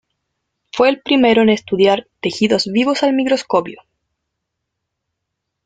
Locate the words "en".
1.43-1.49